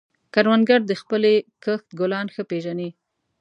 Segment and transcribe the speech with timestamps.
[0.33, 2.89] کروندګر د خپلې کښت ګلان ښه پېژني